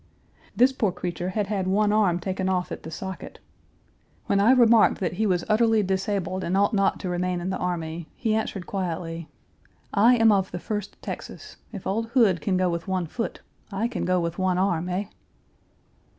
[0.55, 3.37] This poor creature had had one arm taken off at the socket.
[4.25, 7.59] When I remarked that he was utterly disabled and ought not to remain in the
[7.59, 9.29] army, he answered quietly,
[9.93, 11.57] "I am of the First Texas.
[11.71, 13.41] If old Hood can go with one foot,
[13.71, 15.05] I can go with one arm, eh?"